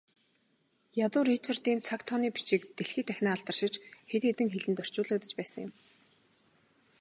[1.05, 3.73] Ядуу Ричардын цаг тооны бичиг дэлхий дахинаа алдаршиж,
[4.09, 5.71] хэд хэдэн хэлэнд орчуулагдаж байсан юм.